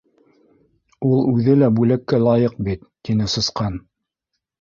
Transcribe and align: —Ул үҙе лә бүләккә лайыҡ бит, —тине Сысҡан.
—Ул 1.09 1.19
үҙе 1.33 1.53
лә 1.63 1.69
бүләккә 1.79 2.21
лайыҡ 2.29 2.55
бит, 2.69 2.87
—тине 3.09 3.29
Сысҡан. 3.35 3.77